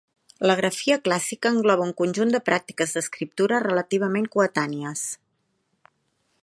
[0.49, 5.05] La grafia clàssica engloba un conjunt de pràctiques d'escriptura relativament coetànies.